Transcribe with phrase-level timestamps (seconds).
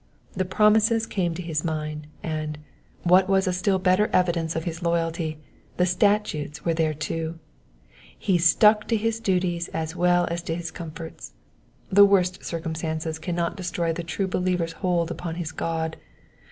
[0.33, 2.57] The promises came to his mind, and,
[3.03, 5.37] what was a still better evidence of his loyalty,
[5.77, 7.37] the statutes were there too:
[8.17, 11.33] he stuck to his duties as well as to his comforts.
[11.91, 15.97] The worst circumstances cannot destroy the true believer's hold upon his God.